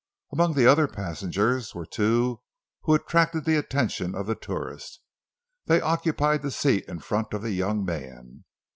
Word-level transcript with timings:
Among 0.31 0.55
the 0.55 0.65
other 0.65 0.87
passengers 0.87 1.75
were 1.75 1.85
two 1.85 2.41
who 2.85 2.95
attracted 2.95 3.45
the 3.45 3.55
attention 3.55 4.15
of 4.15 4.25
the 4.25 4.33
tourist. 4.33 4.99
They 5.67 5.79
occupied 5.79 6.41
the 6.41 6.49
seat 6.49 6.85
in 6.87 6.97
front 7.01 7.33
of 7.35 7.43
the 7.43 7.51
young 7.51 7.85
man. 7.85 8.45